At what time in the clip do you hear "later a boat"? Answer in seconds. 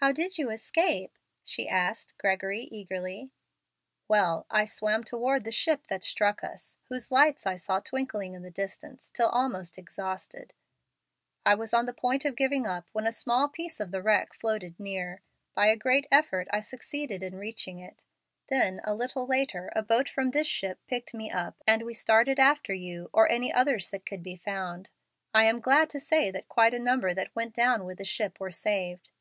19.26-20.08